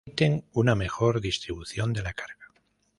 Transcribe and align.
Permiten 0.03 0.45
una 0.53 0.73
mejor 0.73 1.21
distribución 1.21 1.93
de 1.93 2.01
la 2.01 2.13
carga. 2.13 2.47